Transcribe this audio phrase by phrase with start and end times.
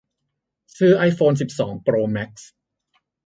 [0.77, 2.49] ซื้อไอโฟนสิบสองโปรแม็กซ์